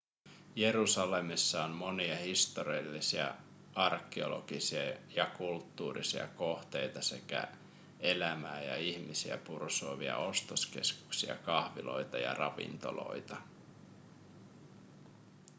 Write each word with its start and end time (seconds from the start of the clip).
jerusalemissa 0.55 1.63
on 1.63 1.71
monia 1.71 2.15
historiallisia 2.15 3.33
arkeologisia 3.75 4.83
ja 5.15 5.25
kulttuurillisia 5.25 6.27
kohteita 6.27 7.01
sekä 7.01 7.47
elämää 7.99 8.63
ja 8.63 8.77
ihmisiä 8.77 9.37
pursuavia 9.37 10.17
ostoskeskuksia 10.17 11.35
kahviloita 11.35 12.17
ja 12.17 12.33
ravintoloita 12.33 13.37